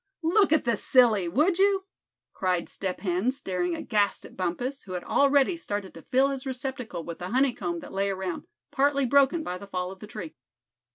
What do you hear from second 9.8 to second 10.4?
of the tree.